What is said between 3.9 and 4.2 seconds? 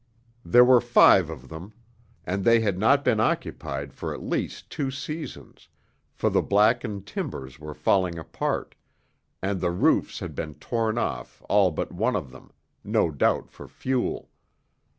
for